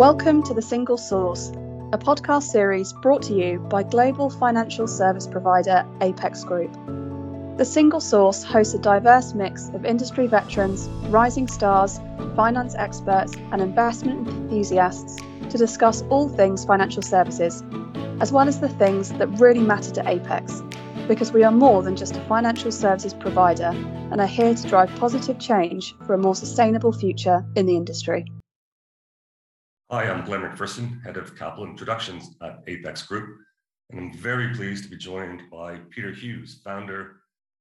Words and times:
Welcome 0.00 0.42
to 0.44 0.54
The 0.54 0.62
Single 0.62 0.96
Source, 0.96 1.50
a 1.92 1.98
podcast 1.98 2.44
series 2.44 2.94
brought 3.02 3.20
to 3.24 3.34
you 3.34 3.58
by 3.58 3.82
global 3.82 4.30
financial 4.30 4.88
service 4.88 5.26
provider 5.26 5.86
Apex 6.00 6.42
Group. 6.42 6.72
The 7.58 7.66
Single 7.66 8.00
Source 8.00 8.42
hosts 8.42 8.72
a 8.72 8.78
diverse 8.78 9.34
mix 9.34 9.68
of 9.74 9.84
industry 9.84 10.26
veterans, 10.26 10.88
rising 11.10 11.46
stars, 11.48 12.00
finance 12.34 12.74
experts, 12.76 13.34
and 13.52 13.60
investment 13.60 14.26
enthusiasts 14.26 15.16
to 15.50 15.58
discuss 15.58 16.00
all 16.08 16.30
things 16.30 16.64
financial 16.64 17.02
services, 17.02 17.62
as 18.22 18.32
well 18.32 18.48
as 18.48 18.58
the 18.58 18.70
things 18.70 19.12
that 19.12 19.26
really 19.38 19.60
matter 19.60 19.90
to 19.90 20.08
Apex, 20.08 20.62
because 21.08 21.30
we 21.30 21.44
are 21.44 21.52
more 21.52 21.82
than 21.82 21.94
just 21.94 22.16
a 22.16 22.20
financial 22.22 22.72
services 22.72 23.12
provider 23.12 23.74
and 23.74 24.18
are 24.18 24.26
here 24.26 24.54
to 24.54 24.66
drive 24.66 24.88
positive 24.96 25.38
change 25.38 25.94
for 26.06 26.14
a 26.14 26.18
more 26.18 26.34
sustainable 26.34 26.90
future 26.90 27.44
in 27.54 27.66
the 27.66 27.76
industry. 27.76 28.24
Hi, 29.92 30.08
I'm 30.08 30.24
Glenn 30.24 30.42
McPherson, 30.42 31.02
Head 31.02 31.16
of 31.16 31.36
Capital 31.36 31.64
Introductions 31.64 32.36
at 32.40 32.60
Apex 32.68 33.02
Group, 33.02 33.38
and 33.90 33.98
I'm 33.98 34.14
very 34.16 34.54
pleased 34.54 34.84
to 34.84 34.88
be 34.88 34.96
joined 34.96 35.42
by 35.50 35.78
Peter 35.90 36.12
Hughes, 36.12 36.60
founder 36.64 37.16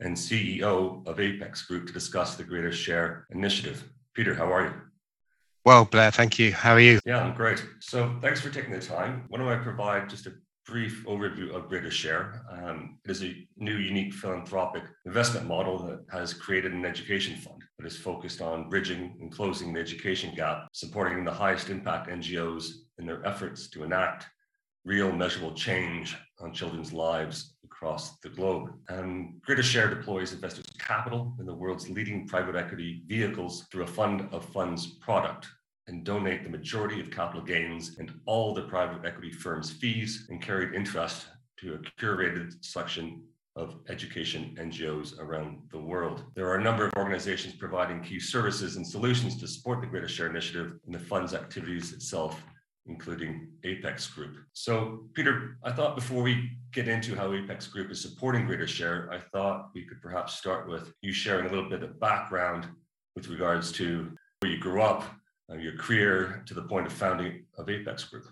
and 0.00 0.14
CEO 0.14 1.06
of 1.08 1.18
Apex 1.18 1.62
Group, 1.62 1.86
to 1.86 1.94
discuss 1.94 2.36
the 2.36 2.44
Greater 2.44 2.72
Share 2.72 3.26
Initiative. 3.30 3.90
Peter, 4.12 4.34
how 4.34 4.52
are 4.52 4.64
you? 4.64 4.72
Well, 5.64 5.86
Blair, 5.86 6.10
thank 6.10 6.38
you. 6.38 6.52
How 6.52 6.74
are 6.74 6.80
you? 6.80 7.00
Yeah, 7.06 7.24
I'm 7.24 7.34
great. 7.34 7.64
So 7.78 8.14
thanks 8.20 8.42
for 8.42 8.50
taking 8.50 8.72
the 8.72 8.82
time. 8.82 9.24
Why 9.28 9.38
don't 9.38 9.48
I 9.48 9.56
provide 9.56 10.10
just 10.10 10.26
a 10.26 10.34
brief 10.66 11.02
overview 11.06 11.54
of 11.54 11.70
Greater 11.70 11.90
Share. 11.90 12.42
Um, 12.52 12.98
it 13.02 13.12
is 13.12 13.22
a 13.22 13.34
new, 13.56 13.78
unique 13.78 14.12
philanthropic 14.12 14.82
investment 15.06 15.46
model 15.46 15.78
that 15.86 16.00
has 16.12 16.34
created 16.34 16.74
an 16.74 16.84
education 16.84 17.36
fund 17.36 17.59
that 17.80 17.86
is 17.86 17.96
focused 17.96 18.42
on 18.42 18.68
bridging 18.68 19.16
and 19.20 19.32
closing 19.32 19.72
the 19.72 19.80
education 19.80 20.34
gap, 20.34 20.68
supporting 20.72 21.24
the 21.24 21.32
highest 21.32 21.70
impact 21.70 22.10
NGOs 22.10 22.72
in 22.98 23.06
their 23.06 23.26
efforts 23.26 23.70
to 23.70 23.84
enact 23.84 24.26
real 24.84 25.10
measurable 25.10 25.54
change 25.54 26.16
on 26.40 26.52
children's 26.52 26.92
lives 26.92 27.54
across 27.64 28.18
the 28.18 28.28
globe. 28.28 28.70
And 28.88 29.40
Greater 29.42 29.62
Share 29.62 29.88
deploys 29.88 30.32
investors' 30.32 30.66
capital 30.78 31.34
in 31.38 31.46
the 31.46 31.54
world's 31.54 31.88
leading 31.88 32.26
private 32.28 32.54
equity 32.54 33.02
vehicles 33.06 33.66
through 33.72 33.84
a 33.84 33.86
fund 33.86 34.28
of 34.30 34.44
funds 34.44 34.86
product 34.86 35.46
and 35.86 36.04
donate 36.04 36.44
the 36.44 36.50
majority 36.50 37.00
of 37.00 37.10
capital 37.10 37.42
gains 37.42 37.96
and 37.98 38.12
all 38.26 38.52
the 38.52 38.62
private 38.62 39.06
equity 39.06 39.32
firms' 39.32 39.70
fees 39.70 40.26
and 40.28 40.42
carried 40.42 40.74
interest 40.74 41.28
to 41.58 41.74
a 41.74 42.00
curated 42.00 42.52
selection 42.62 43.22
of 43.56 43.76
education 43.88 44.56
NGOs 44.58 45.18
around 45.18 45.58
the 45.70 45.78
world. 45.78 46.24
There 46.34 46.48
are 46.48 46.56
a 46.56 46.62
number 46.62 46.86
of 46.86 46.92
organizations 46.96 47.54
providing 47.54 48.00
key 48.02 48.20
services 48.20 48.76
and 48.76 48.86
solutions 48.86 49.38
to 49.40 49.48
support 49.48 49.80
the 49.80 49.86
Greater 49.86 50.08
Share 50.08 50.28
Initiative 50.28 50.78
and 50.86 50.94
the 50.94 50.98
fund's 50.98 51.34
activities 51.34 51.92
itself, 51.92 52.42
including 52.86 53.48
Apex 53.64 54.06
Group. 54.06 54.36
So, 54.52 55.04
Peter, 55.14 55.58
I 55.64 55.72
thought 55.72 55.96
before 55.96 56.22
we 56.22 56.50
get 56.72 56.86
into 56.86 57.16
how 57.16 57.32
Apex 57.32 57.66
Group 57.66 57.90
is 57.90 58.00
supporting 58.00 58.46
Greater 58.46 58.68
Share, 58.68 59.10
I 59.12 59.18
thought 59.18 59.70
we 59.74 59.84
could 59.84 60.00
perhaps 60.00 60.34
start 60.34 60.68
with 60.68 60.92
you 61.02 61.12
sharing 61.12 61.46
a 61.46 61.50
little 61.50 61.68
bit 61.68 61.82
of 61.82 61.98
background 61.98 62.68
with 63.16 63.28
regards 63.28 63.72
to 63.72 64.12
where 64.40 64.52
you 64.52 64.58
grew 64.58 64.80
up 64.80 65.04
uh, 65.50 65.56
your 65.56 65.76
career 65.76 66.42
to 66.46 66.54
the 66.54 66.62
point 66.62 66.86
of 66.86 66.92
founding 66.92 67.44
of 67.58 67.68
Apex 67.68 68.04
Group? 68.04 68.24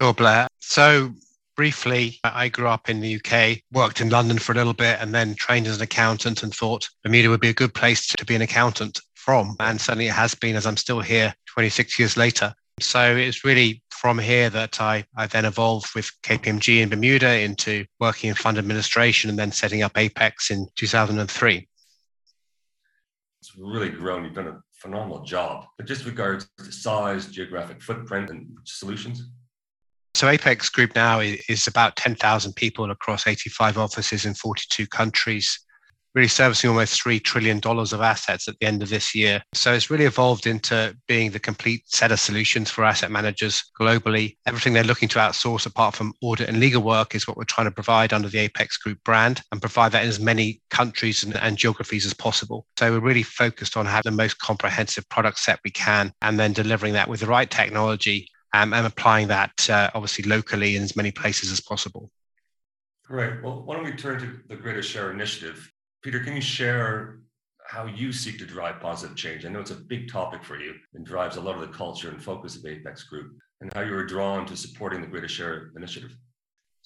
Sure, 0.00 0.12
Blair. 0.12 0.46
So 0.60 1.14
briefly, 1.56 2.20
I 2.22 2.48
grew 2.48 2.68
up 2.68 2.88
in 2.88 3.00
the 3.00 3.16
UK, 3.16 3.58
worked 3.72 4.00
in 4.00 4.10
London 4.10 4.38
for 4.38 4.52
a 4.52 4.54
little 4.54 4.74
bit, 4.74 4.98
and 5.00 5.14
then 5.14 5.34
trained 5.34 5.66
as 5.66 5.76
an 5.76 5.82
accountant 5.82 6.42
and 6.42 6.54
thought 6.54 6.88
Bermuda 7.02 7.30
would 7.30 7.40
be 7.40 7.48
a 7.48 7.54
good 7.54 7.74
place 7.74 8.06
to 8.06 8.24
be 8.24 8.34
an 8.34 8.42
accountant 8.42 9.00
from. 9.14 9.56
And 9.58 9.80
certainly 9.80 10.06
it 10.06 10.12
has 10.12 10.34
been 10.34 10.56
as 10.56 10.66
I'm 10.66 10.76
still 10.76 11.00
here 11.00 11.34
26 11.46 11.98
years 11.98 12.16
later. 12.16 12.54
So 12.80 13.16
it's 13.16 13.44
really 13.44 13.82
from 13.90 14.18
here 14.18 14.50
that 14.50 14.80
I, 14.80 15.04
I 15.16 15.26
then 15.26 15.46
evolved 15.46 15.94
with 15.94 16.10
KPMG 16.22 16.82
in 16.82 16.90
Bermuda 16.90 17.40
into 17.40 17.86
working 17.98 18.28
in 18.28 18.36
fund 18.36 18.58
administration 18.58 19.30
and 19.30 19.38
then 19.38 19.50
setting 19.50 19.82
up 19.82 19.96
Apex 19.96 20.50
in 20.50 20.68
2003. 20.76 21.66
It's 23.40 23.56
really 23.56 23.88
grown. 23.88 24.24
You've 24.24 24.34
done 24.34 24.48
a 24.48 24.60
phenomenal 24.74 25.24
job. 25.24 25.66
But 25.78 25.86
just 25.86 26.04
regards 26.04 26.48
to 26.58 26.70
size, 26.70 27.26
geographic 27.26 27.80
footprint, 27.82 28.30
and 28.30 28.46
solutions. 28.64 29.30
So 30.16 30.30
Apex 30.30 30.70
Group 30.70 30.94
now 30.94 31.20
is 31.20 31.66
about 31.66 31.96
10,000 31.96 32.54
people 32.54 32.90
across 32.90 33.26
85 33.26 33.76
offices 33.76 34.24
in 34.24 34.32
42 34.32 34.86
countries 34.86 35.60
really 36.14 36.26
servicing 36.26 36.70
almost 36.70 37.04
$3 37.04 37.22
trillion 37.22 37.60
of 37.62 38.00
assets 38.00 38.48
at 38.48 38.58
the 38.58 38.66
end 38.66 38.82
of 38.82 38.88
this 38.88 39.14
year. 39.14 39.42
So 39.52 39.74
it's 39.74 39.90
really 39.90 40.06
evolved 40.06 40.46
into 40.46 40.96
being 41.06 41.30
the 41.30 41.38
complete 41.38 41.82
set 41.84 42.10
of 42.10 42.18
solutions 42.18 42.70
for 42.70 42.84
asset 42.84 43.10
managers 43.10 43.62
globally. 43.78 44.38
Everything 44.46 44.72
they're 44.72 44.84
looking 44.84 45.10
to 45.10 45.18
outsource 45.18 45.66
apart 45.66 45.94
from 45.94 46.14
audit 46.22 46.48
and 46.48 46.58
legal 46.58 46.80
work 46.80 47.14
is 47.14 47.28
what 47.28 47.36
we're 47.36 47.44
trying 47.44 47.66
to 47.66 47.70
provide 47.70 48.14
under 48.14 48.30
the 48.30 48.38
Apex 48.38 48.78
Group 48.78 49.04
brand 49.04 49.42
and 49.52 49.60
provide 49.60 49.92
that 49.92 50.04
in 50.04 50.08
as 50.08 50.18
many 50.18 50.62
countries 50.70 51.22
and, 51.22 51.36
and 51.36 51.58
geographies 51.58 52.06
as 52.06 52.14
possible. 52.14 52.64
So 52.78 52.90
we're 52.90 53.00
really 53.00 53.22
focused 53.22 53.76
on 53.76 53.84
having 53.84 54.12
the 54.12 54.16
most 54.16 54.38
comprehensive 54.38 55.06
product 55.10 55.38
set 55.40 55.60
we 55.62 55.70
can 55.70 56.14
and 56.22 56.40
then 56.40 56.54
delivering 56.54 56.94
that 56.94 57.10
with 57.10 57.20
the 57.20 57.26
right 57.26 57.50
technology 57.50 58.26
um, 58.56 58.72
and 58.72 58.86
applying 58.86 59.28
that 59.28 59.68
uh, 59.70 59.90
obviously 59.94 60.24
locally 60.24 60.76
in 60.76 60.82
as 60.82 60.96
many 60.96 61.10
places 61.10 61.52
as 61.52 61.60
possible. 61.60 62.10
Great. 63.04 63.42
Well, 63.42 63.62
why 63.64 63.76
don't 63.76 63.84
we 63.84 63.92
turn 63.92 64.18
to 64.20 64.40
the 64.48 64.56
Greater 64.56 64.82
Share 64.82 65.12
Initiative? 65.12 65.70
Peter, 66.02 66.20
can 66.20 66.34
you 66.34 66.40
share 66.40 67.18
how 67.66 67.86
you 67.86 68.12
seek 68.12 68.38
to 68.38 68.46
drive 68.46 68.80
positive 68.80 69.16
change? 69.16 69.44
I 69.44 69.48
know 69.48 69.60
it's 69.60 69.70
a 69.70 69.76
big 69.76 70.10
topic 70.10 70.42
for 70.42 70.58
you 70.58 70.74
and 70.94 71.04
drives 71.04 71.36
a 71.36 71.40
lot 71.40 71.54
of 71.54 71.60
the 71.60 71.76
culture 71.76 72.08
and 72.08 72.22
focus 72.22 72.56
of 72.56 72.64
Apex 72.64 73.04
Group, 73.04 73.32
and 73.60 73.72
how 73.74 73.82
you 73.82 73.92
were 73.92 74.06
drawn 74.06 74.46
to 74.46 74.56
supporting 74.56 75.00
the 75.00 75.06
Greater 75.06 75.28
Share 75.28 75.70
initiative. 75.76 76.16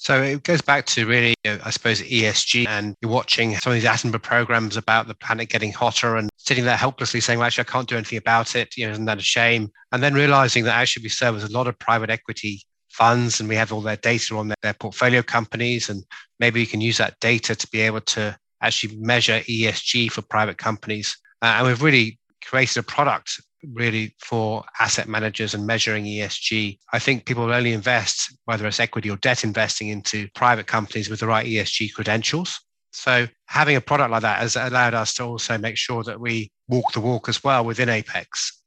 So 0.00 0.22
it 0.22 0.44
goes 0.44 0.62
back 0.62 0.86
to 0.86 1.06
really, 1.06 1.34
you 1.44 1.50
know, 1.50 1.58
I 1.62 1.68
suppose, 1.68 2.00
ESG, 2.00 2.66
and 2.66 2.96
you're 3.02 3.10
watching 3.10 3.56
some 3.56 3.74
of 3.74 3.74
these 3.74 3.84
Attenborough 3.84 4.22
programs 4.22 4.78
about 4.78 5.08
the 5.08 5.14
planet 5.14 5.50
getting 5.50 5.72
hotter 5.72 6.16
and 6.16 6.30
sitting 6.38 6.64
there 6.64 6.78
helplessly 6.78 7.20
saying, 7.20 7.38
well, 7.38 7.46
actually, 7.46 7.66
I 7.68 7.72
can't 7.72 7.86
do 7.86 7.96
anything 7.96 8.16
about 8.16 8.56
it. 8.56 8.78
You 8.78 8.86
know, 8.86 8.92
isn't 8.92 9.04
that 9.04 9.18
a 9.18 9.22
shame? 9.22 9.70
And 9.92 10.02
then 10.02 10.14
realizing 10.14 10.64
that 10.64 10.74
actually 10.74 11.02
we 11.02 11.10
serve 11.10 11.36
as 11.36 11.44
a 11.44 11.52
lot 11.52 11.66
of 11.66 11.78
private 11.78 12.08
equity 12.08 12.62
funds 12.88 13.40
and 13.40 13.48
we 13.48 13.56
have 13.56 13.74
all 13.74 13.82
their 13.82 13.98
data 13.98 14.38
on 14.38 14.48
their, 14.48 14.56
their 14.62 14.72
portfolio 14.72 15.20
companies. 15.20 15.90
And 15.90 16.02
maybe 16.38 16.60
we 16.60 16.66
can 16.66 16.80
use 16.80 16.96
that 16.96 17.20
data 17.20 17.54
to 17.54 17.68
be 17.68 17.82
able 17.82 18.00
to 18.00 18.34
actually 18.62 18.96
measure 18.96 19.40
ESG 19.40 20.12
for 20.12 20.22
private 20.22 20.56
companies. 20.56 21.14
Uh, 21.42 21.56
and 21.58 21.66
we've 21.66 21.82
really 21.82 22.18
created 22.42 22.78
a 22.78 22.82
product 22.82 23.38
really 23.64 24.14
for 24.18 24.64
asset 24.78 25.08
managers 25.08 25.54
and 25.54 25.66
measuring 25.66 26.04
ESG. 26.04 26.78
I 26.92 26.98
think 26.98 27.26
people 27.26 27.46
will 27.46 27.54
only 27.54 27.72
invest, 27.72 28.36
whether 28.44 28.66
it's 28.66 28.80
equity 28.80 29.10
or 29.10 29.16
debt 29.16 29.44
investing, 29.44 29.88
into 29.88 30.28
private 30.34 30.66
companies 30.66 31.08
with 31.08 31.20
the 31.20 31.26
right 31.26 31.46
ESG 31.46 31.92
credentials. 31.94 32.60
So 32.92 33.26
having 33.46 33.76
a 33.76 33.80
product 33.80 34.10
like 34.10 34.22
that 34.22 34.40
has 34.40 34.56
allowed 34.56 34.94
us 34.94 35.14
to 35.14 35.24
also 35.24 35.58
make 35.58 35.76
sure 35.76 36.02
that 36.04 36.20
we 36.20 36.50
walk 36.68 36.92
the 36.92 37.00
walk 37.00 37.28
as 37.28 37.42
well 37.42 37.64
within 37.64 37.88
Apex. 37.88 38.60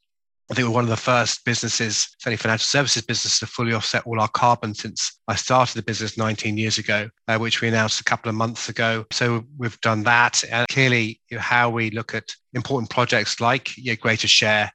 I 0.52 0.56
think 0.56 0.68
we're 0.68 0.74
one 0.74 0.84
of 0.84 0.90
the 0.90 0.98
first 0.98 1.46
businesses, 1.46 2.16
certainly 2.20 2.38
financial 2.38 2.66
services 2.66 3.02
business, 3.02 3.40
to 3.40 3.48
fully 3.48 3.74
offset 3.74 4.06
all 4.06 4.20
our 4.20 4.28
carbon 4.28 4.76
since 4.76 5.20
I 5.28 5.36
started 5.36 5.76
the 5.76 5.84
business 5.84 6.18
19 6.18 6.58
years 6.58 6.78
ago, 6.78 7.10
uh, 7.28 7.38
which 7.38 7.62
we 7.62 7.70
announced 7.70 8.02
a 8.02 8.04
couple 8.04 8.30
of 8.30 8.36
months 8.36 8.68
ago. 8.70 9.06
So 9.12 9.46
we've 9.58 9.80
done 9.82 10.04
that. 10.04 10.44
And 10.52 10.68
clearly, 10.68 11.22
you 11.30 11.38
know, 11.38 11.42
how 11.42 11.70
we 11.70 11.92
look 11.92 12.14
at 12.14 12.26
important 12.54 12.90
projects 12.90 13.40
like 13.40 13.72
Greater 14.02 14.28
Share 14.28 14.72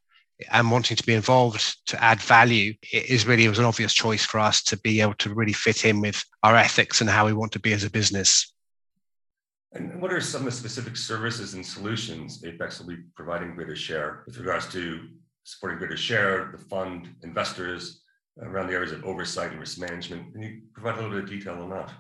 and 0.51 0.71
wanting 0.71 0.97
to 0.97 1.07
be 1.07 1.15
involved 1.15 1.79
to 1.87 2.03
add 2.03 2.21
value 2.21 2.75
is 2.93 3.27
really 3.27 3.45
it 3.45 3.49
was 3.49 3.59
an 3.59 3.65
obvious 3.65 3.93
choice 3.93 4.25
for 4.25 4.39
us 4.39 4.63
to 4.63 4.77
be 4.79 5.01
able 5.01 5.15
to 5.15 5.35
really 5.35 5.53
fit 5.53 5.85
in 5.85 6.01
with 6.01 6.23
our 6.43 6.57
ethics 6.57 7.01
and 7.01 7.11
how 7.11 7.27
we 7.27 7.33
want 7.33 7.53
to 7.53 7.61
be 7.61 7.73
as 7.73 7.85
a 7.85 7.91
business. 7.91 8.53
And 9.73 10.01
what 10.01 10.13
are 10.13 10.21
some 10.21 10.43
of 10.43 10.47
the 10.47 10.53
specific 10.53 10.97
services 10.97 11.55
and 11.55 11.67
solutions 11.67 12.43
Apex 12.45 12.81
will 12.81 12.89
be 12.89 13.03
providing 13.15 13.55
Greater 13.55 13.77
Share 13.77 14.23
with 14.27 14.39
regards 14.39 14.67
to 14.73 15.09
supporting 15.45 15.79
Greater 15.79 15.97
Share, 15.97 16.51
the 16.53 16.65
fund, 16.65 17.09
investors 17.23 18.03
uh, 18.41 18.47
around 18.49 18.69
the 18.69 18.75
areas 18.75 18.93
of 18.93 19.05
oversight 19.05 19.51
and 19.51 19.61
risk 19.61 19.79
management. 19.79 20.33
Can 20.33 20.43
you 20.43 20.61
provide 20.73 20.95
a 20.95 21.03
little 21.03 21.11
bit 21.11 21.25
of 21.25 21.31
detail 21.31 21.55
on 21.55 21.71
that? 21.71 21.93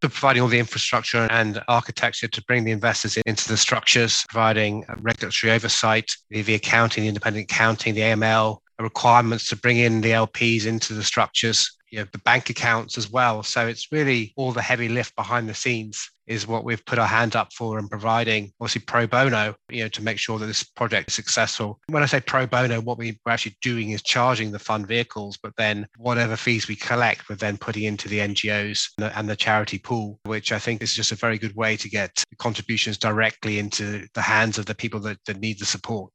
Providing 0.00 0.42
all 0.42 0.48
the 0.48 0.58
infrastructure 0.58 1.26
and 1.30 1.60
architecture 1.66 2.28
to 2.28 2.42
bring 2.44 2.64
the 2.64 2.70
investors 2.70 3.16
into 3.26 3.48
the 3.48 3.56
structures, 3.56 4.24
providing 4.28 4.84
regulatory 5.00 5.52
oversight, 5.52 6.10
the, 6.30 6.42
the 6.42 6.54
accounting, 6.54 7.02
the 7.02 7.08
independent 7.08 7.50
accounting, 7.50 7.94
the 7.94 8.02
AML, 8.02 8.58
requirements 8.78 9.48
to 9.48 9.56
bring 9.56 9.78
in 9.78 10.00
the 10.00 10.10
LPs 10.10 10.66
into 10.66 10.94
the 10.94 11.02
structures, 11.02 11.77
you 11.90 11.98
know, 11.98 12.06
the 12.12 12.18
bank 12.18 12.50
accounts 12.50 12.98
as 12.98 13.10
well. 13.10 13.42
So 13.42 13.66
it's 13.66 13.90
really 13.92 14.32
all 14.36 14.52
the 14.52 14.62
heavy 14.62 14.88
lift 14.88 15.16
behind 15.16 15.48
the 15.48 15.54
scenes 15.54 16.10
is 16.26 16.46
what 16.46 16.62
we've 16.62 16.84
put 16.84 16.98
our 16.98 17.06
hand 17.06 17.34
up 17.34 17.52
for 17.54 17.78
and 17.78 17.88
providing, 17.88 18.52
obviously 18.60 18.82
pro 18.82 19.06
bono, 19.06 19.54
you 19.70 19.82
know, 19.82 19.88
to 19.88 20.02
make 20.02 20.18
sure 20.18 20.38
that 20.38 20.46
this 20.46 20.62
project 20.62 21.08
is 21.08 21.14
successful. 21.14 21.80
When 21.88 22.02
I 22.02 22.06
say 22.06 22.20
pro 22.20 22.46
bono, 22.46 22.80
what 22.80 22.98
we're 22.98 23.14
actually 23.26 23.56
doing 23.62 23.90
is 23.90 24.02
charging 24.02 24.52
the 24.52 24.58
fund 24.58 24.86
vehicles, 24.86 25.38
but 25.42 25.54
then 25.56 25.86
whatever 25.96 26.36
fees 26.36 26.68
we 26.68 26.76
collect, 26.76 27.28
we're 27.28 27.36
then 27.36 27.56
putting 27.56 27.84
into 27.84 28.08
the 28.08 28.18
NGOs 28.18 28.88
and 28.98 29.28
the 29.28 29.36
charity 29.36 29.78
pool, 29.78 30.20
which 30.24 30.52
I 30.52 30.58
think 30.58 30.82
is 30.82 30.94
just 30.94 31.12
a 31.12 31.16
very 31.16 31.38
good 31.38 31.56
way 31.56 31.76
to 31.78 31.88
get 31.88 32.22
contributions 32.36 32.98
directly 32.98 33.58
into 33.58 34.06
the 34.12 34.22
hands 34.22 34.58
of 34.58 34.66
the 34.66 34.74
people 34.74 35.00
that, 35.00 35.18
that 35.26 35.40
need 35.40 35.58
the 35.58 35.64
support. 35.64 36.12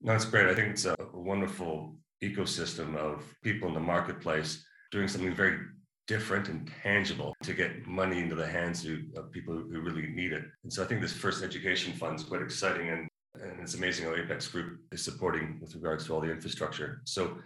No, 0.00 0.12
that's 0.12 0.24
great. 0.24 0.46
I 0.46 0.54
think 0.54 0.70
it's 0.70 0.86
a 0.86 0.96
wonderful 1.12 1.96
ecosystem 2.22 2.96
of 2.96 3.22
people 3.42 3.68
in 3.68 3.74
the 3.74 3.80
marketplace 3.80 4.64
doing 4.90 5.08
something 5.08 5.34
very 5.34 5.58
different 6.06 6.48
and 6.48 6.70
tangible 6.82 7.34
to 7.42 7.52
get 7.52 7.86
money 7.86 8.20
into 8.20 8.34
the 8.34 8.46
hands 8.46 8.86
of, 8.86 9.32
people 9.32 9.54
who 9.54 9.80
really 9.80 10.06
need 10.06 10.32
it. 10.32 10.44
And 10.62 10.72
so 10.72 10.82
I 10.82 10.86
think 10.86 11.00
this 11.00 11.12
first 11.12 11.42
education 11.42 11.92
fund 11.92 12.18
is 12.18 12.24
quite 12.24 12.42
exciting 12.42 12.90
and, 12.90 13.08
and 13.34 13.60
it's 13.60 13.74
amazing 13.74 14.06
how 14.06 14.14
Apex 14.14 14.48
Group 14.48 14.78
is 14.92 15.02
supporting 15.02 15.58
with 15.60 15.74
regards 15.74 16.06
to 16.06 16.14
all 16.14 16.20
the 16.20 16.30
infrastructure. 16.30 17.02
So 17.04 17.38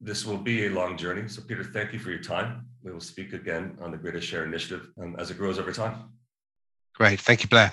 this 0.00 0.24
will 0.26 0.36
be 0.36 0.66
a 0.66 0.70
long 0.70 0.96
journey. 0.96 1.28
So 1.28 1.42
Peter, 1.42 1.64
thank 1.64 1.92
you 1.92 1.98
for 1.98 2.10
your 2.10 2.22
time. 2.22 2.66
We 2.82 2.92
will 2.92 3.00
speak 3.00 3.32
again 3.32 3.78
on 3.80 3.90
the 3.90 3.96
Greater 3.96 4.20
Share 4.20 4.44
Initiative 4.44 4.88
um, 5.00 5.16
as 5.18 5.30
it 5.30 5.38
grows 5.38 5.58
over 5.58 5.72
time. 5.72 6.10
Great. 6.94 7.20
Thank 7.20 7.42
you, 7.42 7.48
Blair. 7.48 7.72